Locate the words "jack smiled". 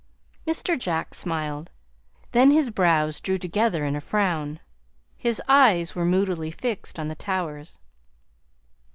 0.79-1.69